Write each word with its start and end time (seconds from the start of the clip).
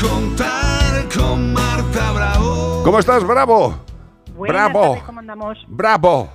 contar 0.00 1.08
con 1.14 1.52
Marta 1.52 2.12
Bravo. 2.12 2.82
¿Cómo 2.84 2.98
estás, 2.98 3.24
Bravo? 3.26 3.74
Buenas 4.34 4.54
Bravo. 4.54 4.80
tardes, 4.88 5.02
¿cómo 5.04 5.20
andamos? 5.20 5.58
Bravo. 5.68 6.30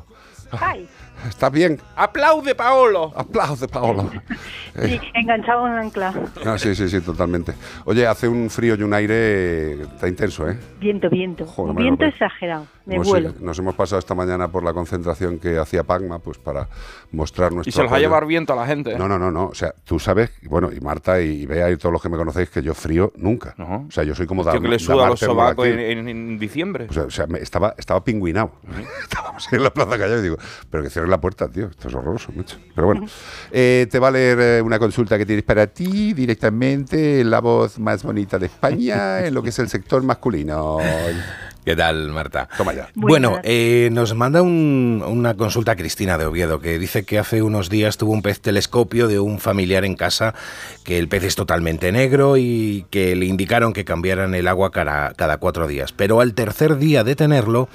Ay, 0.52 0.88
¿Estás 1.28 1.52
bien? 1.52 1.80
¡Aplaude, 1.96 2.54
Paolo! 2.54 3.12
Aplaude, 3.16 3.68
Paolo. 3.68 4.12
sí, 4.76 5.00
enganchado 5.16 5.66
en 5.68 5.74
ancla. 5.74 6.14
Ah, 6.46 6.58
sí, 6.58 6.76
sí, 6.76 6.88
sí, 6.88 7.02
totalmente. 7.02 7.54
Oye, 7.86 8.06
hace 8.06 8.28
un 8.28 8.50
frío 8.50 8.76
y 8.76 8.84
un 8.84 8.94
aire. 8.94 9.82
Está 9.82 10.08
intenso, 10.08 10.48
¿eh? 10.48 10.60
Viento, 10.80 11.10
viento. 11.10 11.46
Joder, 11.46 11.70
Un 11.70 11.76
madre 11.76 11.84
viento 11.84 12.06
exagerado, 12.06 12.68
de 12.86 12.96
Hemos- 12.96 13.08
vuelo. 13.08 13.34
Nos 13.40 13.58
hemos 13.60 13.76
pasado 13.76 14.00
esta 14.00 14.14
mañana 14.16 14.48
por 14.50 14.64
la 14.64 14.74
concentración 14.74 15.40
que 15.40 15.58
hacía 15.58 15.84
Pagma, 15.84 16.20
pues 16.20 16.38
para 16.38 16.68
mostrar 17.12 17.52
nuestro. 17.52 17.70
Y 17.70 17.72
se 17.72 17.82
los 17.82 17.92
va 17.92 17.98
a 17.98 18.00
llevar 18.00 18.26
viento 18.26 18.54
a 18.54 18.56
la 18.56 18.66
gente. 18.68 18.92
¿eh? 18.94 18.98
No, 18.98 19.08
no, 19.08 19.18
no, 19.18 19.32
no. 19.32 19.46
O 19.48 19.56
sea, 19.56 19.74
tú 19.84 20.00
sabes, 20.00 20.32
bueno, 20.44 20.72
y 20.72 20.80
Marta 20.80 21.20
y 21.22 21.46
Bea 21.46 21.70
y 21.72 21.78
todos 21.78 21.92
los 21.94 22.02
que 22.02 22.10
me 22.10 22.18
conocéis, 22.18 22.50
que 22.50 22.62
yo 22.62 22.74
frío 22.74 23.12
nunca. 23.16 23.54
No. 23.58 23.86
O 23.88 23.92
sea, 23.92 24.04
yo 24.04 24.14
soy 24.16 24.28
como 24.28 24.44
Tío, 24.44 24.54
da- 24.54 24.60
que 24.60 24.68
le 24.68 24.80
suda 24.80 25.08
los 25.08 25.20
sobacos 25.20 25.66
en, 25.68 25.80
en- 25.80 26.08
en 26.10 26.40
diciembre. 26.40 26.88
O 26.90 26.94
sea, 26.94 27.04
o 27.04 27.10
sea, 27.12 27.28
me- 27.28 27.40
estaba, 27.40 27.74
estaba 27.78 28.04
pingüinado. 28.04 28.52
Estábamos 29.04 29.52
en 29.52 29.64
la 29.64 29.72
plaza 29.74 29.92
callado 29.92 30.20
y 30.20 30.24
digo, 30.24 30.38
pero 30.70 30.84
que 30.84 30.90
cierren 30.90 31.10
la 31.12 31.20
puerta, 31.20 31.48
tío. 31.50 31.68
Esto 31.68 31.88
es 31.88 31.94
horroroso, 31.96 32.32
mucho. 32.34 32.58
Pero 32.76 32.88
bueno, 32.88 33.06
Eh, 33.52 33.88
te 33.90 34.00
va 34.00 34.10
a 34.10 34.12
leer 34.12 34.40
eh, 34.40 34.62
una 34.62 34.78
consulta 34.80 35.18
que 35.18 35.26
tienes 35.26 35.44
para 35.44 35.68
ti 35.68 36.14
directamente, 36.14 37.24
la 37.24 37.40
voz 37.42 37.80
más 37.80 38.04
bonita 38.04 38.38
de 38.38 38.48
España, 38.48 39.26
en 39.26 39.34
lo 39.34 39.42
que 39.42 39.50
es 39.50 39.60
el 39.60 39.70
sector 39.70 40.04
masculino. 40.04 40.78
¿Qué 41.66 41.76
tal, 41.76 42.12
Marta? 42.12 42.48
Toma 42.58 42.74
ya. 42.74 42.90
Bueno, 42.94 43.40
eh, 43.44 43.90
nos 43.92 44.14
manda 44.14 44.44
un- 44.44 45.04
una 45.06 45.34
consulta 45.34 45.76
Cristina 45.76 46.16
de 46.20 46.28
Oviedo 46.28 46.60
que 46.60 46.78
dice 46.78 47.06
que 47.06 47.18
hace 47.18 47.42
unos 47.42 47.70
días 47.72 47.98
tuvo 47.98 48.12
un 48.12 48.22
pez 48.22 48.40
telescopio 48.40 49.08
de 49.08 49.20
un 49.20 49.40
familiar 49.40 49.84
en 49.84 49.96
casa, 49.96 50.36
que 50.84 51.00
el 51.00 51.08
pez 51.08 51.24
es 51.24 51.36
totalmente 51.36 51.92
negro 51.92 52.38
y 52.38 52.86
que 52.92 53.16
le 53.16 53.26
indicaron 53.26 53.74
que 53.74 53.84
cambiaran 53.84 54.36
el 54.36 54.48
agua 54.48 54.72
cada, 54.72 55.14
cada 55.16 55.38
cuatro 55.38 55.68
días. 55.68 55.92
Pero 55.92 56.22
al 56.22 56.36
tercer 56.36 56.78
día 56.78 57.04
de 57.04 57.16
tenerlo, 57.16 57.68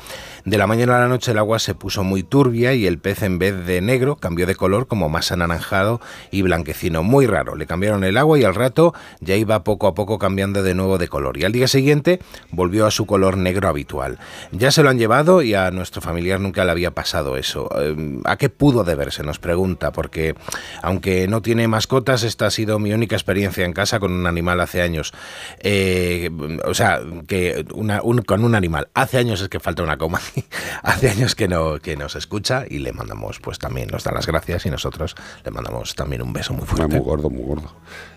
de 0.44 0.58
la 0.58 0.66
mañana 0.66 0.96
a 0.96 1.00
la 1.00 1.08
noche 1.08 1.32
el 1.32 1.38
agua 1.38 1.58
se 1.58 1.74
puso 1.74 2.04
muy 2.04 2.22
turbia 2.22 2.74
y 2.74 2.86
el 2.86 2.98
pez 2.98 3.22
en 3.22 3.38
vez 3.38 3.66
de 3.66 3.80
negro 3.80 4.16
cambió 4.16 4.46
de 4.46 4.54
color 4.54 4.86
como 4.86 5.08
más 5.08 5.32
anaranjado 5.32 6.00
y 6.30 6.42
blanquecino. 6.42 7.02
Muy 7.02 7.26
raro. 7.26 7.56
Le 7.56 7.66
cambiaron 7.66 8.04
el 8.04 8.16
agua 8.16 8.38
y 8.38 8.44
al 8.44 8.54
rato 8.54 8.94
ya 9.20 9.36
iba 9.36 9.64
poco 9.64 9.86
a 9.86 9.94
poco 9.94 10.18
cambiando 10.18 10.62
de 10.62 10.74
nuevo 10.74 10.98
de 10.98 11.08
color. 11.08 11.36
Y 11.36 11.44
al 11.44 11.52
día 11.52 11.68
siguiente 11.68 12.20
volvió 12.50 12.86
a 12.86 12.90
su 12.90 13.06
color 13.06 13.36
negro 13.36 13.68
habitual. 13.68 14.18
Ya 14.52 14.70
se 14.70 14.82
lo 14.82 14.90
han 14.90 14.98
llevado 14.98 15.42
y 15.42 15.54
a 15.54 15.70
nuestro 15.70 16.00
familiar 16.00 16.40
nunca 16.40 16.64
le 16.64 16.70
había 16.70 16.92
pasado 16.92 17.36
eso. 17.36 17.68
Eh, 17.78 18.20
¿A 18.24 18.36
qué 18.36 18.48
pudo 18.48 18.84
deberse? 18.84 19.22
Nos 19.22 19.38
pregunta, 19.38 19.92
porque 19.92 20.34
aunque 20.82 21.28
no 21.28 21.42
tiene 21.42 21.68
mascotas, 21.68 22.22
esta 22.22 22.46
ha 22.46 22.50
sido 22.50 22.78
mi 22.78 22.92
única 22.92 23.16
experiencia 23.16 23.64
en 23.64 23.72
casa 23.72 24.00
con 24.00 24.12
un 24.12 24.26
animal 24.26 24.60
hace 24.60 24.82
años. 24.82 25.12
Eh, 25.60 26.30
o 26.64 26.74
sea, 26.74 27.00
que 27.26 27.64
con 28.26 28.44
un 28.44 28.54
animal. 28.54 28.88
Hace 28.94 29.18
años 29.18 29.40
es 29.40 29.48
que 29.48 29.60
falta 29.60 29.82
una 29.82 29.96
coma. 29.96 30.20
hace 30.82 31.10
años 31.10 31.34
que, 31.34 31.48
no, 31.48 31.78
que 31.78 31.96
nos 31.96 32.16
escucha 32.16 32.64
y 32.68 32.78
le 32.78 32.92
mandamos, 32.92 33.40
pues 33.40 33.58
también 33.58 33.88
nos 33.90 34.04
da 34.04 34.12
las 34.12 34.26
gracias 34.26 34.66
y 34.66 34.70
nosotros 34.70 35.14
le 35.44 35.50
mandamos 35.50 35.94
también 35.94 36.22
un 36.22 36.32
beso 36.32 36.52
muy 36.54 36.66
fuerte. 36.66 36.96
Muy 36.96 37.04
gordo, 37.04 37.30
muy 37.30 37.42
gordo. 37.44 37.72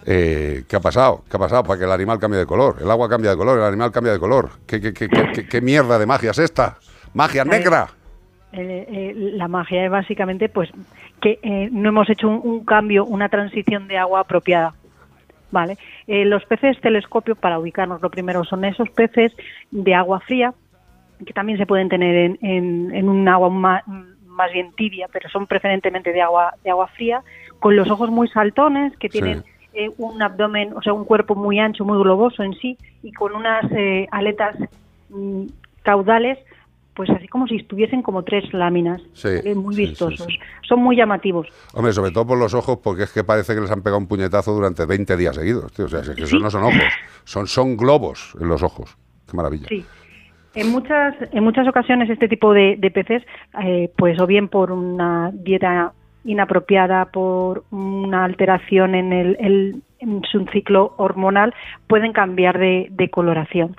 Eh, 0.05 0.63
¿Qué 0.67 0.75
ha 0.75 0.79
pasado? 0.79 1.23
¿Qué 1.29 1.37
ha 1.37 1.39
pasado 1.39 1.63
para 1.63 1.77
que 1.79 1.85
el 1.85 1.91
animal 1.91 2.19
cambie 2.19 2.39
de 2.39 2.45
color? 2.45 2.77
El 2.81 2.89
agua 2.91 3.07
cambia 3.09 3.31
de 3.31 3.37
color, 3.37 3.57
el 3.59 3.65
animal 3.65 3.91
cambia 3.91 4.13
de 4.13 4.19
color. 4.19 4.49
¿Qué, 4.67 4.79
qué, 4.81 4.93
qué, 4.93 5.09
qué- 5.09 5.31
qué- 5.33 5.47
qué 5.47 5.61
mierda 5.61 5.97
de 5.99 6.05
magia 6.05 6.31
es 6.31 6.39
esta? 6.39 6.77
¡Magia 7.13 7.45
negra! 7.45 7.89
Eh, 8.51 8.85
eh, 8.87 9.13
la 9.15 9.47
magia 9.47 9.85
es 9.85 9.89
básicamente 9.91 10.47
pues 10.49 10.69
que 11.21 11.39
eh, 11.41 11.69
no 11.71 11.89
hemos 11.89 12.09
hecho 12.09 12.27
un, 12.29 12.41
un 12.43 12.65
cambio, 12.65 13.03
una 13.05 13.29
transición 13.29 13.87
de 13.87 13.97
agua 13.97 14.19
apropiada. 14.21 14.75
Vale. 15.51 15.77
Eh, 16.07 16.25
los 16.25 16.43
peces 16.45 16.79
telescopio, 16.81 17.35
para 17.35 17.59
ubicarnos, 17.59 18.01
lo 18.01 18.09
primero 18.09 18.43
son 18.43 18.65
esos 18.65 18.89
peces 18.89 19.31
de 19.71 19.93
agua 19.95 20.19
fría 20.19 20.53
que 21.25 21.33
también 21.33 21.57
se 21.57 21.65
pueden 21.65 21.89
tener 21.89 22.15
en, 22.15 22.37
en- 22.41 22.93
en 22.93 23.09
un 23.09 23.27
agua 23.27 23.49
más, 23.49 23.83
más 24.27 24.51
bien 24.51 24.71
tibia, 24.73 25.07
pero 25.11 25.29
son 25.29 25.45
preferentemente 25.47 26.11
de 26.11 26.21
agua 26.21 26.53
de 26.63 26.71
agua 26.71 26.87
fría, 26.87 27.21
con 27.59 27.75
los 27.75 27.89
ojos 27.89 28.09
muy 28.09 28.27
saltones, 28.29 28.95
que 28.97 29.07
Sí. 29.09 29.13
tienen 29.19 29.43
eh, 29.73 29.89
un 29.97 30.21
abdomen, 30.21 30.73
o 30.75 30.81
sea, 30.81 30.93
un 30.93 31.05
cuerpo 31.05 31.33
muy 31.35 31.59
ancho, 31.59 31.83
muy 31.85 31.97
globoso 31.97 32.43
en 32.43 32.53
sí, 32.55 32.77
y 33.01 33.11
con 33.11 33.33
unas 33.35 33.63
eh, 33.71 34.07
aletas 34.11 34.55
mm, 35.09 35.45
caudales, 35.81 36.37
pues 36.95 37.09
así 37.09 37.27
como 37.27 37.47
si 37.47 37.55
estuviesen 37.55 38.03
como 38.03 38.21
tres 38.23 38.53
láminas, 38.53 39.01
Sí, 39.13 39.29
¿vale? 39.37 39.55
muy 39.55 39.73
sí, 39.75 39.87
vistosos. 39.87 40.27
sí. 40.27 40.37
Son 40.67 40.79
muy 40.79 40.95
llamativos. 40.95 41.47
Hombre, 41.73 41.91
sobre 41.91 42.11
todo 42.11 42.27
por 42.27 42.37
los 42.37 42.53
ojos, 42.53 42.77
porque 42.83 43.03
es 43.03 43.11
que 43.11 43.23
parece 43.23 43.55
que 43.55 43.61
les 43.61 43.71
han 43.71 43.81
pegado 43.81 43.97
un 43.97 44.07
puñetazo 44.07 44.53
durante 44.53 44.85
20 44.85 45.17
días 45.17 45.35
seguidos. 45.35 45.71
Tío. 45.73 45.85
O 45.85 45.87
sea, 45.89 46.01
es 46.01 46.09
que 46.11 46.21
esos 46.23 46.39
no 46.41 46.51
son 46.51 46.63
ojos, 46.63 46.83
son, 47.23 47.47
son 47.47 47.75
globos 47.75 48.35
en 48.39 48.47
los 48.47 48.61
ojos. 48.61 48.95
Qué 49.29 49.35
maravilla. 49.35 49.67
Sí. 49.69 49.83
En 50.55 50.71
muchas, 50.71 51.15
en 51.31 51.43
muchas 51.43 51.67
ocasiones 51.67 52.09
este 52.09 52.27
tipo 52.27 52.53
de, 52.53 52.77
peces, 52.93 53.23
eh, 53.63 53.89
pues 53.97 54.19
o 54.19 54.27
bien 54.27 54.47
por 54.49 54.71
una 54.71 55.31
dieta 55.33 55.93
inapropiada, 56.25 57.05
por 57.05 57.63
una 57.71 58.23
alteración 58.23 58.95
en, 58.95 59.13
el, 59.13 59.37
el- 59.39 59.81
en 59.99 60.21
su 60.23 60.45
ciclo 60.47 60.93
hormonal, 60.97 61.53
pueden 61.87 62.11
cambiar 62.13 62.59
de, 62.59 62.87
de 62.91 63.09
coloración. 63.09 63.75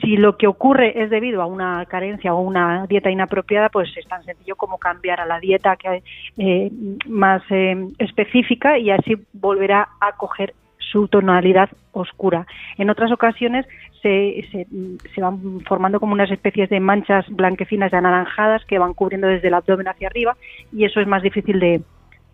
Si 0.00 0.16
lo 0.16 0.36
que 0.38 0.46
ocurre 0.46 1.02
es 1.02 1.10
debido 1.10 1.42
a 1.42 1.46
una 1.46 1.84
carencia 1.86 2.32
o 2.34 2.40
una 2.40 2.86
dieta 2.86 3.10
inapropiada, 3.10 3.68
pues 3.68 3.94
es 3.96 4.06
tan 4.06 4.22
sencillo 4.24 4.56
como 4.56 4.78
cambiar 4.78 5.20
a 5.20 5.26
la 5.26 5.40
dieta 5.40 5.76
que, 5.76 6.02
eh, 6.38 6.70
más 7.06 7.42
eh, 7.50 7.76
específica 7.98 8.78
y 8.78 8.90
así 8.90 9.16
volverá 9.32 9.88
a 10.00 10.12
coger 10.12 10.54
su 10.92 11.08
tonalidad 11.08 11.70
oscura. 11.92 12.46
En 12.76 12.90
otras 12.90 13.10
ocasiones 13.10 13.66
se, 14.02 14.46
se, 14.52 14.66
se 15.14 15.20
van 15.20 15.60
formando 15.66 15.98
como 15.98 16.12
unas 16.12 16.30
especies 16.30 16.68
de 16.68 16.80
manchas 16.80 17.24
blanquecinas 17.30 17.92
y 17.92 17.96
anaranjadas 17.96 18.64
que 18.66 18.78
van 18.78 18.94
cubriendo 18.94 19.26
desde 19.26 19.48
el 19.48 19.54
abdomen 19.54 19.88
hacia 19.88 20.08
arriba 20.08 20.36
y 20.72 20.84
eso 20.84 21.00
es 21.00 21.06
más 21.06 21.22
difícil 21.22 21.58
de, 21.58 21.82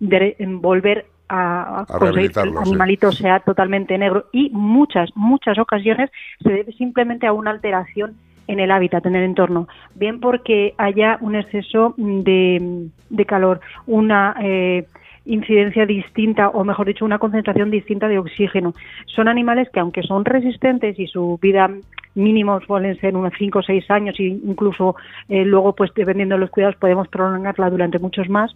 de 0.01 0.37
volver 0.61 1.07
a, 1.29 1.83
A 1.83 1.99
conseguir 1.99 2.33
que 2.33 2.41
el 2.41 2.53
sí. 2.53 2.57
animalito 2.59 3.13
sea 3.13 3.41
totalmente 3.41 3.97
negro 3.99 4.27
y 4.33 4.51
muchas, 4.51 5.11
muchas 5.15 5.59
ocasiones 5.59 6.11
se 6.43 6.51
debe 6.51 6.73
simplemente 6.73 7.27
a 7.27 7.33
una 7.33 7.51
alteración 7.51 8.17
en 8.47 8.61
el 8.61 8.71
hábitat, 8.71 9.05
en 9.05 9.15
el 9.15 9.25
entorno, 9.25 9.69
bien 9.95 10.21
porque 10.21 10.73
haya 10.79 11.19
un 11.21 11.37
exceso 11.37 11.95
de, 11.99 12.89
de 13.11 13.27
calor, 13.27 13.61
una 13.87 14.35
eh, 14.41 14.87
incidencia 15.29 15.87
distinta 15.87 16.49
o 16.49 16.65
mejor 16.65 16.87
dicho 16.87 17.05
una 17.05 17.19
concentración 17.19 17.71
distinta 17.71 18.09
de 18.09 18.19
oxígeno. 18.19 18.75
Son 19.07 19.29
animales 19.29 19.69
que 19.71 19.81
aunque 19.81 20.03
son 20.03 20.25
resistentes 20.25 20.99
y 20.99 21.07
su 21.07 21.39
vida 21.41 21.71
mínimo 22.15 22.61
suelen 22.61 22.99
ser 22.99 23.17
unos 23.17 23.33
5 23.39 23.59
o 23.59 23.63
6 23.63 23.91
años 23.91 24.17
e 24.19 24.25
incluso 24.25 24.97
eh, 25.29 25.45
luego 25.45 25.75
pues 25.75 25.93
dependiendo 25.95 26.35
de 26.35 26.41
los 26.41 26.51
cuidados 26.51 26.77
podemos 26.77 27.07
prolongarla 27.09 27.71
durante 27.71 27.99
muchos 27.99 28.29
más. 28.29 28.55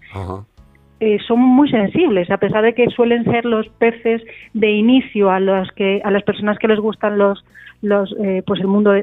Eh, 1.04 1.18
son 1.26 1.40
muy 1.40 1.68
sensibles, 1.68 2.30
a 2.30 2.36
pesar 2.38 2.62
de 2.64 2.74
que 2.74 2.86
suelen 2.90 3.24
ser 3.24 3.44
los 3.44 3.66
peces 3.84 4.22
de 4.54 4.70
inicio 4.70 5.30
a 5.30 5.40
los 5.40 5.68
que 5.72 6.00
a 6.04 6.10
las 6.10 6.22
personas 6.22 6.58
que 6.58 6.68
les 6.68 6.78
gustan 6.78 7.18
los 7.18 7.44
los 7.82 8.14
eh, 8.24 8.42
pues 8.46 8.60
el 8.60 8.68
mundo 8.68 8.92
de, 8.92 9.02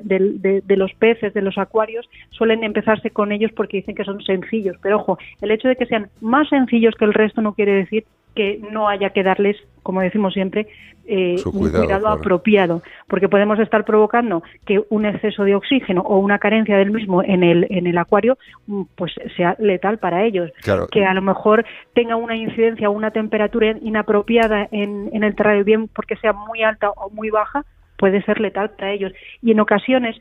de- 0.65 0.77
los 0.77 0.93
peces, 0.93 1.33
de 1.33 1.41
los 1.41 1.57
acuarios, 1.57 2.09
suelen 2.29 2.63
empezarse 2.63 3.09
con 3.09 3.33
ellos 3.33 3.51
porque 3.53 3.77
dicen 3.77 3.93
que 3.93 4.05
son 4.05 4.21
sencillos. 4.21 4.77
Pero 4.81 4.95
ojo, 4.95 5.17
el 5.41 5.51
hecho 5.51 5.67
de 5.67 5.75
que 5.75 5.85
sean 5.85 6.07
más 6.21 6.47
sencillos 6.47 6.95
que 6.95 7.03
el 7.03 7.13
resto 7.13 7.41
no 7.41 7.53
quiere 7.53 7.73
decir 7.73 8.05
que 8.39 8.57
no 8.71 8.87
haya 8.87 9.09
que 9.09 9.21
darles, 9.21 9.57
como 9.83 9.99
decimos 9.99 10.33
siempre, 10.33 10.65
eh, 11.05 11.37
Su 11.39 11.49
un 11.49 11.59
cuidado, 11.59 11.87
claro. 11.87 12.07
apropiado, 12.07 12.81
porque 13.09 13.27
podemos 13.27 13.59
estar 13.59 13.83
provocando 13.83 14.43
que 14.65 14.81
un 14.89 15.05
exceso 15.05 15.43
de 15.43 15.55
oxígeno 15.55 15.99
o 16.03 16.19
una 16.19 16.39
carencia 16.39 16.77
del 16.77 16.91
mismo 16.91 17.21
en 17.21 17.43
el 17.43 17.67
en 17.69 17.85
el 17.85 17.97
acuario, 17.97 18.37
mm, 18.67 18.83
pues 18.95 19.11
sea 19.35 19.57
letal 19.59 19.97
para 19.97 20.23
ellos 20.23 20.51
Claro. 20.61 20.87
que 20.87 21.03
a 21.03 21.13
lo 21.13 21.21
mejor 21.21 21.65
tenga 21.93 22.15
una 22.15 22.37
incidencia 22.37 22.89
o 22.89 22.93
una 22.93 23.11
temperatura 23.11 23.75
inapropiada 23.81 24.69
en, 24.71 25.09
en 25.11 25.25
el 25.25 25.35
terrario, 25.35 25.65
bien 25.65 25.89
porque 25.89 26.15
sea 26.15 26.31
muy 26.31 26.63
alta 26.63 26.91
o 26.91 27.09
muy 27.09 27.29
baja, 27.29 27.65
puede 27.97 28.21
ser 28.21 28.39
letal 28.39 28.69
para 28.69 28.93
ellos. 28.93 29.11
Y 29.41 29.51
en 29.51 29.59
ocasiones, 29.59 30.15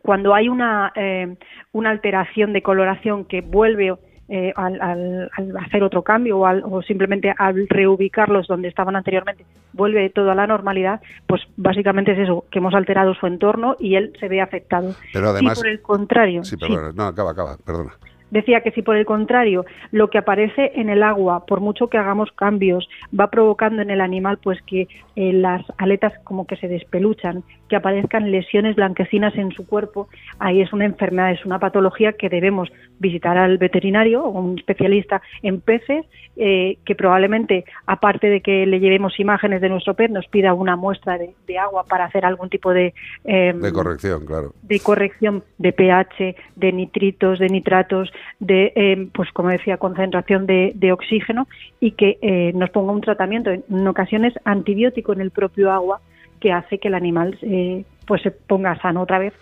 cuando 0.00 0.32
hay 0.34 0.48
una, 0.48 0.92
eh, 0.94 1.36
una 1.72 1.90
alteración 1.90 2.54
de 2.54 2.62
coloración 2.62 3.26
que 3.26 3.42
vuelve 3.42 3.92
eh, 4.28 4.52
al, 4.56 4.80
al- 4.80 5.30
al 5.36 5.56
hacer 5.58 5.82
otro 5.82 6.02
cambio 6.02 6.38
o, 6.38 6.46
al- 6.46 6.62
o 6.64 6.82
simplemente 6.82 7.32
al 7.36 7.66
reubicarlos 7.68 8.46
donde 8.46 8.68
estaban 8.68 8.96
anteriormente, 8.96 9.44
vuelve 9.72 10.08
todo 10.10 10.30
a 10.30 10.34
la 10.34 10.46
normalidad, 10.46 11.00
pues 11.26 11.42
básicamente 11.56 12.12
es 12.12 12.18
eso, 12.20 12.44
que 12.50 12.58
hemos 12.58 12.74
alterado 12.74 13.14
su 13.14 13.26
entorno 13.26 13.76
y 13.78 13.96
él 13.96 14.12
se 14.20 14.28
ve 14.28 14.40
afectado. 14.40 14.94
Pero 15.12 15.30
además- 15.30 15.58
si 15.58 15.62
por 15.62 15.70
el 15.70 15.82
contrario, 15.82 16.44
Sí, 16.44 16.56
sí. 16.58 16.66
perdona. 16.66 16.92
No, 16.94 17.04
acaba, 17.04 17.32
acaba, 17.32 17.56
perdona. 17.64 17.92
Decía 18.30 18.62
que 18.62 18.72
si 18.72 18.82
por 18.82 18.96
el 18.96 19.04
contrario 19.06 19.64
lo 19.92 20.10
que 20.10 20.18
aparece 20.18 20.72
en 20.74 20.88
el 20.88 21.04
agua, 21.04 21.46
por 21.46 21.60
mucho 21.60 21.88
que 21.88 21.98
hagamos 21.98 22.32
cambios, 22.32 22.88
va 23.18 23.30
provocando 23.30 23.80
en 23.82 23.90
el 23.90 24.00
animal 24.00 24.38
pues 24.42 24.60
que 24.62 24.88
eh, 25.14 25.32
las 25.32 25.62
aletas 25.78 26.14
como 26.24 26.44
que 26.44 26.56
se 26.56 26.66
despeluchan, 26.66 27.44
que 27.74 27.78
aparezcan 27.78 28.30
lesiones 28.30 28.76
blanquecinas 28.76 29.34
en 29.34 29.50
su 29.50 29.66
cuerpo, 29.66 30.06
ahí 30.38 30.60
es 30.60 30.72
una 30.72 30.84
enfermedad, 30.84 31.32
es 31.32 31.44
una 31.44 31.58
patología 31.58 32.12
que 32.12 32.28
debemos 32.28 32.70
visitar 33.00 33.36
al 33.36 33.58
veterinario 33.58 34.22
o 34.22 34.30
un 34.30 34.56
especialista 34.56 35.20
en 35.42 35.60
peces, 35.60 36.06
eh, 36.36 36.78
que 36.84 36.94
probablemente, 36.94 37.64
aparte 37.86 38.28
de 38.28 38.42
que 38.42 38.64
le 38.64 38.78
llevemos 38.78 39.18
imágenes 39.18 39.60
de 39.60 39.70
nuestro 39.70 39.94
pez, 39.94 40.08
nos 40.08 40.24
pida 40.28 40.54
una 40.54 40.76
muestra 40.76 41.18
de, 41.18 41.34
de 41.48 41.58
agua 41.58 41.82
para 41.82 42.04
hacer 42.04 42.24
algún 42.24 42.48
tipo 42.48 42.72
de, 42.72 42.94
eh, 43.24 43.52
De 43.52 43.72
corrección, 43.72 44.24
claro. 44.24 44.52
de 44.62 44.78
corrección 44.78 45.42
de 45.58 45.72
pH, 45.72 46.36
de 46.54 46.72
nitritos, 46.72 47.40
de 47.40 47.48
nitratos, 47.48 48.12
de, 48.38 48.72
eh, 48.76 49.08
pues 49.12 49.32
como 49.32 49.48
decía, 49.48 49.78
concentración 49.78 50.46
de, 50.46 50.70
de 50.76 50.92
oxígeno 50.92 51.48
y 51.80 51.90
que 51.92 52.18
eh, 52.22 52.52
nos 52.54 52.70
ponga 52.70 52.92
un 52.92 53.00
tratamiento, 53.00 53.50
en 53.50 53.88
ocasiones 53.88 54.32
antibiótico 54.44 55.12
en 55.12 55.22
el 55.22 55.32
propio 55.32 55.72
agua, 55.72 56.00
que 56.44 56.52
hace 56.52 56.78
que 56.78 56.88
el 56.88 56.94
animal 56.94 57.38
eh, 57.40 57.86
pues 58.06 58.20
se 58.20 58.30
ponga 58.30 58.78
sano 58.78 59.00
otra 59.00 59.18
vez. 59.18 59.32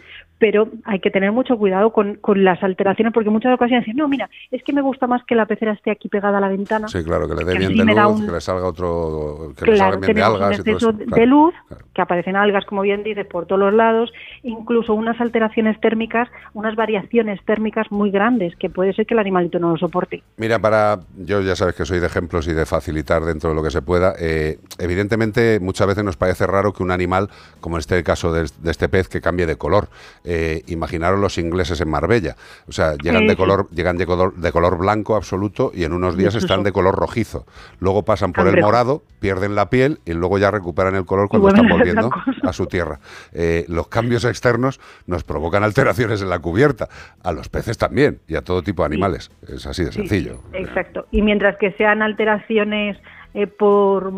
Pero 0.42 0.66
hay 0.82 0.98
que 0.98 1.12
tener 1.12 1.30
mucho 1.30 1.56
cuidado 1.56 1.92
con, 1.92 2.16
con 2.16 2.42
las 2.42 2.60
alteraciones, 2.64 3.14
porque 3.14 3.30
muchas 3.30 3.54
ocasiones 3.54 3.84
dicen, 3.86 3.96
no, 3.96 4.08
mira, 4.08 4.28
es 4.50 4.60
que 4.64 4.72
me 4.72 4.82
gusta 4.82 5.06
más 5.06 5.22
que 5.24 5.36
la 5.36 5.46
pecera 5.46 5.70
esté 5.70 5.92
aquí 5.92 6.08
pegada 6.08 6.38
a 6.38 6.40
la 6.40 6.48
ventana. 6.48 6.88
Sí, 6.88 7.04
claro, 7.04 7.28
que 7.28 7.36
le 7.36 7.44
dé 7.44 7.58
bien 7.58 7.76
de 7.86 7.94
luz, 7.94 8.20
un- 8.20 8.26
que 8.26 8.32
le 8.32 8.40
salga 8.40 8.66
otro, 8.66 9.52
que 9.56 9.70
le 9.70 9.76
salgan 9.76 10.00
bien 10.00 10.08
de 10.08 10.14
tenemos 10.14 10.36
un 10.38 10.42
algas 10.42 10.58
y 10.58 10.62
todo 10.64 10.76
eso. 10.78 10.92
de 10.92 11.04
claro. 11.06 11.26
luz, 11.26 11.54
claro. 11.68 11.84
que 11.94 12.02
aparecen 12.02 12.34
algas, 12.34 12.64
como 12.64 12.82
bien 12.82 13.04
dices, 13.04 13.24
por 13.26 13.46
todos 13.46 13.60
los 13.60 13.72
lados, 13.72 14.12
incluso 14.42 14.94
unas 14.94 15.20
alteraciones 15.20 15.80
térmicas, 15.80 16.28
unas 16.54 16.74
variaciones 16.74 17.38
térmicas 17.44 17.86
muy 17.92 18.10
grandes, 18.10 18.56
que 18.56 18.68
puede 18.68 18.94
ser 18.94 19.06
que 19.06 19.14
el 19.14 19.20
animalito 19.20 19.60
no 19.60 19.70
lo 19.70 19.76
soporte. 19.76 20.24
Mira, 20.38 20.58
para 20.58 20.98
yo 21.18 21.40
ya 21.42 21.54
sabes 21.54 21.76
que 21.76 21.84
soy 21.84 22.00
de 22.00 22.06
ejemplos 22.06 22.48
y 22.48 22.52
de 22.52 22.66
facilitar 22.66 23.22
dentro 23.22 23.50
de 23.50 23.54
lo 23.54 23.62
que 23.62 23.70
se 23.70 23.80
pueda. 23.80 24.14
eh, 24.18 24.58
evidentemente, 24.80 25.60
muchas 25.60 25.86
veces 25.86 26.02
nos 26.02 26.16
parece 26.16 26.48
raro 26.48 26.72
que 26.72 26.82
un 26.82 26.90
animal, 26.90 27.28
como 27.60 27.76
en 27.76 27.80
este 27.80 28.02
caso 28.02 28.32
de, 28.32 28.48
de 28.60 28.70
este 28.72 28.88
pez, 28.88 29.08
que 29.08 29.20
cambie 29.20 29.46
de 29.46 29.54
color. 29.54 29.86
Eh, 30.24 30.31
imaginaros 30.66 31.18
los 31.20 31.38
ingleses 31.38 31.80
en 31.80 31.88
Marbella. 31.88 32.36
O 32.66 32.72
sea, 32.72 32.94
llegan 33.02 33.22
Sí, 33.22 33.28
de 33.28 33.36
color, 33.36 33.68
llegan 33.70 33.96
de 33.96 34.06
color, 34.06 34.34
de 34.36 34.52
color 34.52 34.78
blanco 34.78 35.16
absoluto 35.16 35.70
y 35.74 35.84
en 35.84 35.92
unos 35.92 36.16
días 36.16 36.34
están 36.34 36.62
de 36.62 36.72
color 36.78 36.94
rojizo. 36.94 37.46
Luego 37.78 38.04
pasan 38.04 38.32
por 38.32 38.46
el 38.48 38.60
morado, 38.60 39.02
pierden 39.20 39.54
la 39.54 39.70
piel 39.70 40.00
y 40.04 40.12
luego 40.12 40.38
ya 40.38 40.50
recuperan 40.50 40.94
el 40.94 41.04
color 41.04 41.28
cuando 41.28 41.48
están 41.48 41.68
volviendo 41.68 42.10
a 42.42 42.52
su 42.52 42.66
tierra. 42.66 43.00
Eh, 43.32 43.64
los 43.68 43.88
cambios 43.88 44.24
externos 44.24 44.80
nos 45.06 45.24
provocan 45.24 45.64
alteraciones 45.64 46.22
en 46.22 46.30
la 46.30 46.38
cubierta. 46.38 46.88
A 47.22 47.32
los 47.32 47.48
peces 47.48 47.78
también 47.78 48.20
y 48.26 48.34
a 48.36 48.42
todo 48.42 48.62
tipo 48.62 48.82
de 48.82 48.86
animales. 48.86 49.30
Es 49.46 49.66
así 49.66 49.84
de 49.84 49.92
Sí, 49.92 49.98
sencillo. 49.98 50.40
Exacto. 50.52 51.06
Y 51.10 51.22
mientras 51.22 51.56
que 51.58 51.72
sean 51.72 52.02
alteraciones 52.02 52.96
eh, 53.34 53.46
por 53.46 54.12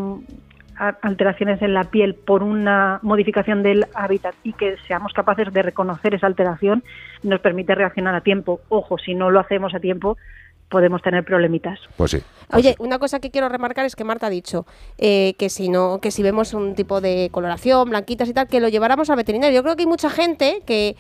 alteraciones 0.77 1.63
en 1.63 1.75
la 1.75 1.85
piel 1.85 2.15
por 2.15 2.43
una 2.43 2.99
modificación 3.03 3.63
del 3.63 3.87
hábitat 3.95 4.35
y 4.43 4.53
que 4.53 4.77
seamos 4.87 5.13
capaces 5.13 5.53
de 5.53 5.63
reconocer 5.63 6.15
esa 6.15 6.27
alteración, 6.27 6.85
nos 7.23 7.41
permite 7.41 7.75
reaccionar 7.75 8.15
a 8.15 8.21
tiempo. 8.21 8.61
Ojo, 8.69 8.99
si 8.99 9.15
no 9.15 9.31
lo 9.31 9.41
hacemos 9.41 9.75
a 9.75 9.81
tiempo, 9.81 10.17
podemos 10.69 11.03
tener 11.03 11.25
problemitas. 11.25 11.79
Pues 11.97 12.11
sí. 12.13 12.23
Oye, 12.53 12.75
una 12.79 12.99
cosa 12.99 13.21
que 13.21 13.31
quiero 13.31 13.49
remarcar 13.49 13.87
es 13.87 13.97
que 13.97 14.05
Marta 14.05 14.27
ha 14.27 14.31
dicho 14.31 14.67
eh, 14.99 15.35
que 15.39 15.49
si 15.49 15.69
no, 15.69 16.01
que 16.01 16.11
si 16.11 16.23
vemos 16.23 16.55
un 16.55 16.75
tipo 16.75 17.01
de 17.01 17.29
coloración, 17.31 17.91
blanquitas 17.91 18.29
y 18.29 18.35
tal, 18.35 18.49
que 18.49 18.61
lo 18.61 18.69
lleváramos 18.69 19.11
al 19.11 19.17
veterinario. 19.17 19.55
Yo 19.55 19.63
creo 19.63 19.77
que 19.77 19.83
hay 19.83 19.89
mucha 19.89 20.11
gente 20.11 20.63
que, 20.67 20.97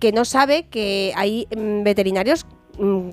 que 0.00 0.12
no 0.12 0.24
sabe 0.24 0.66
que 0.68 1.12
hay 1.16 1.46
mm, 1.56 1.84
veterinarios 1.84 2.46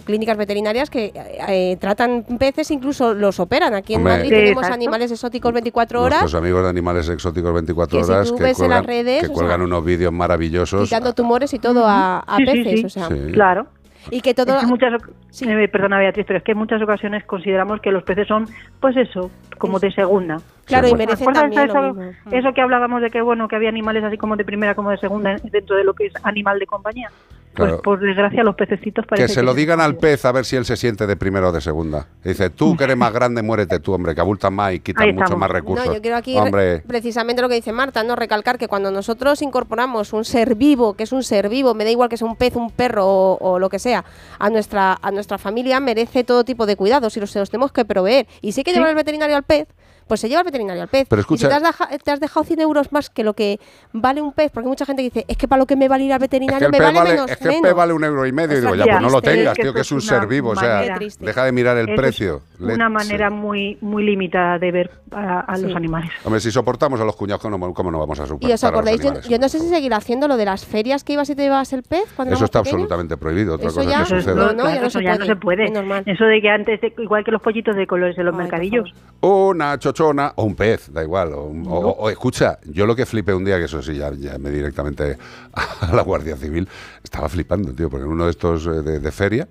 clínicas 0.05 0.37
veterinarias 0.37 0.89
que 0.89 1.11
eh, 1.47 1.77
tratan 1.79 2.23
peces, 2.39 2.71
incluso 2.71 3.13
los 3.13 3.39
operan. 3.39 3.73
Aquí 3.73 3.93
en 3.93 3.99
Hombre. 3.99 4.13
Madrid 4.13 4.29
tenemos 4.29 4.63
exacto. 4.63 4.73
animales 4.73 5.11
exóticos 5.11 5.53
24 5.53 6.01
horas, 6.01 6.21
Nuestros 6.21 6.41
amigos 6.41 6.63
de 6.63 6.69
animales 6.69 7.09
exóticos 7.09 7.53
24 7.53 7.97
Que 7.99 8.03
si 8.03 8.11
horas 8.11 8.29
tú 8.29 8.35
que 8.37 8.43
ves 8.43 8.51
en 8.51 8.57
cuelgan, 8.57 8.77
las 8.77 8.85
redes, 8.85 9.21
que 9.23 9.27
o 9.27 9.33
cuelgan 9.33 9.59
sea, 9.59 9.65
unos 9.65 9.85
vídeos 9.85 10.13
maravillosos. 10.13 10.83
quitando 10.83 11.13
tumores 11.13 11.53
y 11.53 11.59
todo 11.59 11.85
a, 11.85 12.19
a 12.19 12.37
Sí, 12.37 12.45
sí, 12.45 12.51
peces. 12.63 12.79
sí. 12.79 12.85
O 12.85 12.89
sea, 12.89 13.07
Sí. 13.07 13.31
Claro. 13.33 13.67
Y 14.11 14.21
que 14.21 14.33
todo... 14.33 14.55
Es 14.55 14.61
que 14.61 14.65
muchas, 14.65 14.93
eh, 15.41 15.67
perdona 15.67 15.99
Beatriz, 15.99 16.25
pero 16.25 16.37
es 16.39 16.43
que 16.45 16.53
en 16.53 16.57
muchas 16.57 16.81
ocasiones 16.81 17.25
consideramos 17.25 17.81
que 17.81 17.91
los 17.91 18.01
peces 18.03 18.27
son, 18.27 18.47
pues 18.79 18.95
eso, 18.95 19.29
como 19.57 19.77
de 19.77 19.91
segunda. 19.91 20.37
Claro, 20.65 20.87
Sí, 20.87 20.93
y 20.93 20.95
bueno. 20.95 21.05
merecen 21.05 21.25
Pues 21.25 21.37
también 21.37 21.69
eso, 21.69 21.81
lo 21.81 21.93
mismo. 21.93 22.11
Mm. 22.25 22.33
eso 22.33 22.53
que 22.53 22.61
hablábamos 22.61 23.01
de 23.01 23.09
que 23.09 23.21
bueno 23.21 23.47
que 23.49 23.57
había 23.57 23.69
animales 23.69 24.03
así 24.05 24.17
como 24.17 24.37
de 24.37 24.45
primera 24.45 24.73
como 24.73 24.89
de 24.89 24.97
segunda 24.97 25.35
dentro 25.51 25.75
de 25.75 25.83
lo 25.83 25.93
que 25.93 26.05
es 26.07 26.13
animal 26.23 26.59
de 26.59 26.65
compañía. 26.65 27.11
Claro. 27.53 27.71
Pues 27.71 27.81
por 27.81 27.99
desgracia 27.99 28.43
los 28.43 28.55
pececitos 28.55 29.03
Que 29.05 29.09
parece 29.09 29.33
se 29.33 29.43
lo 29.43 29.53
sí. 29.53 29.59
digan 29.59 29.81
al 29.81 29.97
pez 29.97 30.23
a 30.25 30.31
ver 30.31 30.45
si 30.45 30.55
él 30.55 30.65
se 30.65 30.77
siente 30.77 31.07
de 31.07 31.17
primera 31.17 31.49
o 31.49 31.51
de 31.51 31.61
segunda. 31.61 32.07
Dice, 32.23 32.49
tú 32.49 32.77
que 32.77 32.85
eres 32.85 32.95
más 32.95 33.11
grande, 33.11 33.41
muérete 33.41 33.79
tú, 33.79 33.93
hombre, 33.93 34.15
que 34.15 34.21
abultas 34.21 34.51
más 34.51 34.73
y 34.73 34.79
quitas 34.79 35.07
mucho 35.13 35.35
más 35.35 35.49
recursos. 35.49 35.85
No, 35.85 35.93
yo 35.93 36.01
quiero 36.01 36.17
aquí 36.17 36.37
Hombre, 36.37 36.79
precisamente 36.87 37.41
lo 37.41 37.49
que 37.49 37.55
dice 37.55 37.71
Marta, 37.71 38.03
no 38.03 38.15
recalcar 38.15 38.57
que 38.57 38.67
cuando 38.67 38.91
nosotros 38.91 39.41
incorporamos 39.41 40.13
un 40.13 40.25
ser 40.25 40.55
vivo, 40.55 40.93
que 40.93 41.03
es 41.03 41.11
un 41.11 41.23
ser 41.23 41.49
vivo, 41.49 41.73
me 41.73 41.83
da 41.83 41.91
igual 41.91 42.07
que 42.07 42.17
sea 42.17 42.27
un 42.27 42.35
pez, 42.35 42.55
un 42.55 42.71
perro 42.71 43.05
o, 43.05 43.37
o 43.39 43.59
lo 43.59 43.69
que 43.69 43.79
sea, 43.79 44.05
a 44.37 44.49
nuestra 44.49 44.97
a 45.01 45.11
nuestra 45.11 45.37
familia 45.37 45.79
merece 45.79 46.23
todo 46.23 46.43
tipo 46.43 46.65
de 46.65 46.75
cuidados 46.75 47.17
y 47.17 47.19
los, 47.19 47.31
se 47.31 47.39
los 47.39 47.49
tenemos 47.49 47.71
que 47.71 47.83
proveer. 47.85 48.27
Y 48.41 48.53
hay 48.55 48.63
que 48.63 48.71
llevar 48.73 48.89
al 48.89 48.95
veterinario 48.95 49.35
al 49.35 49.43
pez, 49.43 49.67
pues 50.09 50.19
se 50.19 50.27
lleva 50.27 50.39
al 50.41 50.45
veterinario 50.45 50.81
al 50.81 50.89
pez. 50.89 51.07
Pero 51.09 51.21
Y 51.21 51.21
escucha- 51.21 51.43
si 51.43 51.47
te 51.47 51.53
has, 51.53 51.63
deja- 51.63 51.97
te 52.03 52.11
has 52.11 52.19
dejado 52.19 52.43
100 52.43 52.59
euros 52.59 52.91
más 52.91 53.09
que 53.09 53.23
lo 53.23 53.33
que 53.33 53.59
vale 53.93 54.21
un 54.21 54.33
pez, 54.33 54.51
porque 54.51 54.67
mucha 54.67 54.85
gente 54.85 55.01
dice, 55.01 55.23
es 55.29 55.37
que 55.37 55.47
para 55.47 55.59
lo 55.61 55.65
que 55.65 55.77
me 55.77 55.87
vale 55.87 56.03
ir 56.03 56.11
al 56.11 56.17
es 56.17 56.27
que 56.27 56.35
veterinario 56.35 56.69
me 56.69 56.79
vale, 56.79 56.97
vale, 56.97 57.09
menos. 57.11 57.31
es 57.31 57.37
que 57.37 57.47
el 57.55 57.61
pez 57.61 57.73
vale 57.73 57.93
un 57.93 58.03
euro 58.03 58.25
y 58.25 58.31
medio. 58.33 58.57
Y 58.57 58.61
digo, 58.61 58.75
ya, 58.75 58.83
pues 58.85 59.01
no 59.01 59.09
lo 59.09 59.21
tengas, 59.21 59.55
que 59.55 59.61
tío, 59.63 59.73
que 59.73 59.81
es 59.81 59.91
un 59.93 60.01
ser 60.01 60.27
vivo. 60.27 60.49
O 60.49 60.55
sea, 60.57 60.97
deja 61.19 61.45
de 61.45 61.51
mirar 61.53 61.77
el 61.77 61.89
es 61.89 61.95
precio. 61.95 62.41
Una 62.59 62.87
sí. 62.87 62.91
manera 62.93 63.29
muy 63.29 63.77
muy 63.79 64.03
limitada 64.03 64.59
de 64.59 64.71
ver 64.71 64.91
a, 65.11 65.39
a 65.41 65.57
los 65.57 65.73
animales. 65.75 66.09
Hombre, 66.25 66.41
si 66.41 66.51
soportamos 66.51 66.99
a 66.99 67.05
los 67.05 67.15
cuñados, 67.15 67.41
¿cómo, 67.41 67.73
cómo 67.73 67.89
no 67.91 67.99
vamos 67.99 68.19
a 68.19 68.25
soportar 68.25 68.49
Y 68.49 68.53
os 68.53 68.63
a 68.63 68.67
los 68.71 68.79
acordáis, 68.79 69.01
yo, 69.29 69.37
no 69.39 69.47
sé 69.47 69.59
si 69.59 69.69
seguir 69.69 69.93
haciendo 69.93 70.27
lo 70.27 70.35
de 70.35 70.43
las 70.45 70.65
ferias 70.65 71.03
que 71.05 71.13
ibas 71.13 71.29
y 71.29 71.35
te 71.35 71.43
llevabas 71.43 71.71
el 71.71 71.83
pez 71.83 72.03
cuando 72.15 72.33
Eso 72.35 72.45
está 72.45 72.59
pequeños. 72.59 72.73
absolutamente 72.83 73.15
prohibido. 73.15 73.55
Otra 73.55 73.67
Eso 73.67 73.77
cosa 73.77 73.89
ya- 73.89 73.99
que 74.03 74.09
suceda. 74.09 74.35
no, 74.53 74.69
ya 74.69 74.81
no 74.81 74.87
eso 74.87 74.99
se 74.99 75.03
ya 75.05 75.11
puede. 75.11 75.19
no 75.19 75.25
se 75.25 75.35
puede. 75.37 75.65
Es 75.65 75.71
normal. 75.71 76.03
Eso 76.05 76.25
de 76.25 76.41
que 76.41 76.49
antes, 76.49 76.79
igual 76.97 77.23
que 77.23 77.31
los 77.31 77.41
pollitos 77.41 77.75
de 77.77 77.87
colores 77.87 78.17
en 78.17 78.25
los 78.25 78.35
mercadillos. 78.35 78.93
Una 79.21 79.77
o 80.07 80.43
un 80.43 80.55
pez, 80.55 80.91
da 80.91 81.03
igual. 81.03 81.33
O, 81.33 81.43
un- 81.45 81.65
o- 81.67 81.79
o- 81.91 82.09
escucha, 82.09 82.59
yo 82.65 82.85
lo 82.85 82.95
que 82.95 83.05
flipé 83.05 83.33
un 83.33 83.43
día, 83.45 83.57
que 83.57 83.65
eso 83.65 83.81
sí, 83.81 83.95
ya, 83.97 84.11
ya 84.13 84.37
me 84.37 84.49
directamente 84.49 85.17
a 85.53 85.93
la 85.95 86.01
Guardia 86.03 86.35
Civil, 86.37 86.67
estaba 87.03 87.27
flipando, 87.29 87.73
tío, 87.73 87.89
porque 87.89 88.05
en 88.05 88.11
uno 88.11 88.25
de 88.25 88.31
estos 88.31 88.65
eh, 88.67 88.81
de, 88.81 88.99
de 88.99 89.11
feria 89.11 89.47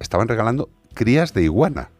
estaban 0.00 0.28
regalando 0.28 0.68
crías 0.94 1.32
de 1.34 1.42
iguana. 1.44 1.90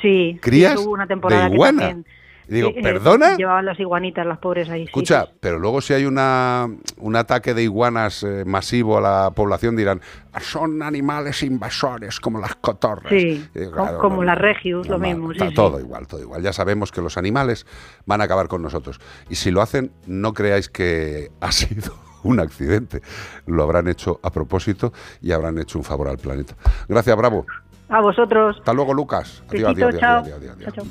Sí. 0.00 0.38
¿Crías 0.42 0.78
hubo 0.80 0.92
una 0.92 1.06
temporada 1.06 1.44
de 1.44 1.48
que 1.50 1.54
iguana? 1.54 1.82
también, 1.88 2.06
Y 2.52 2.56
digo, 2.56 2.70
¿perdona? 2.82 3.36
Llevaban 3.36 3.64
las 3.64 3.80
iguanitas, 3.80 4.26
las 4.26 4.38
pobres 4.38 4.68
ahí. 4.68 4.82
Escucha, 4.82 5.24
sí. 5.24 5.32
pero 5.40 5.58
luego 5.58 5.80
si 5.80 5.94
hay 5.94 6.04
una, 6.04 6.68
un 6.98 7.16
ataque 7.16 7.54
de 7.54 7.62
iguanas 7.62 8.22
eh, 8.24 8.44
masivo 8.44 8.98
a 8.98 9.00
la 9.00 9.30
población 9.30 9.74
dirán, 9.74 10.02
"Ah, 10.34 10.40
son 10.40 10.82
animales 10.82 11.42
invasores 11.42 12.20
como 12.20 12.38
las 12.38 12.54
cotorras. 12.56 13.08
Sí, 13.08 13.42
digo, 13.54 13.98
como 13.98 14.22
las 14.22 14.36
regius, 14.36 14.86
lo 14.86 14.98
mismo, 14.98 15.32
está 15.32 15.50
todo 15.54 15.80
igual, 15.80 16.06
todo 16.06 16.20
igual. 16.20 16.42
Ya 16.42 16.52
sabemos 16.52 16.92
que 16.92 17.00
los 17.00 17.16
animales 17.16 17.64
van 18.04 18.20
a 18.20 18.24
acabar 18.24 18.48
con 18.48 18.60
nosotros. 18.60 19.00
Y 19.30 19.36
si 19.36 19.50
lo 19.50 19.62
hacen, 19.62 19.90
no 20.06 20.34
creáis 20.34 20.68
que 20.68 21.30
ha 21.40 21.52
sido 21.52 21.94
un 22.22 22.38
accidente. 22.38 23.00
Lo 23.46 23.62
habrán 23.62 23.88
hecho 23.88 24.20
a 24.22 24.30
propósito 24.30 24.92
y 25.22 25.32
habrán 25.32 25.56
hecho 25.58 25.78
un 25.78 25.84
favor 25.84 26.08
al 26.08 26.18
planeta. 26.18 26.54
Gracias, 26.86 27.16
Bravo. 27.16 27.46
A 27.88 28.00
vosotros. 28.00 28.56
Hasta 28.58 28.72
luego, 28.72 28.92
Lucas. 28.94 29.42
Adiós, 29.48 29.74
Besito, 29.74 29.86
adiós, 29.88 30.34
adiós, 30.36 30.56
adiós. 30.56 30.86